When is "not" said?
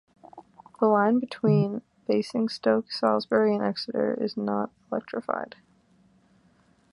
4.35-4.71